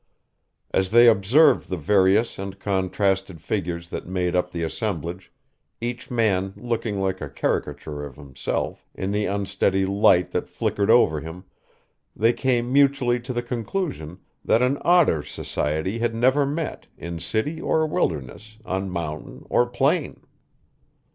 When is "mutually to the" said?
12.73-13.43